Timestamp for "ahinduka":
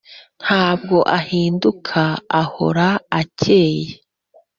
1.19-2.01